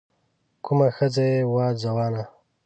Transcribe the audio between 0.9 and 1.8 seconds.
ښځه يې وه